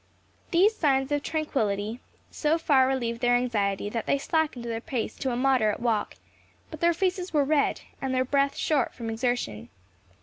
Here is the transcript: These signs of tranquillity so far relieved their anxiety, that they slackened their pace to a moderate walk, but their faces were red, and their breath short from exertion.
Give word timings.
These 0.49 0.75
signs 0.75 1.11
of 1.11 1.21
tranquillity 1.21 1.99
so 2.31 2.57
far 2.57 2.87
relieved 2.87 3.21
their 3.21 3.35
anxiety, 3.35 3.87
that 3.89 4.07
they 4.07 4.17
slackened 4.17 4.65
their 4.65 4.81
pace 4.81 5.15
to 5.17 5.29
a 5.29 5.35
moderate 5.35 5.79
walk, 5.79 6.15
but 6.71 6.79
their 6.79 6.91
faces 6.93 7.33
were 7.33 7.45
red, 7.45 7.81
and 8.01 8.11
their 8.11 8.25
breath 8.25 8.57
short 8.57 8.95
from 8.95 9.11
exertion. 9.11 9.69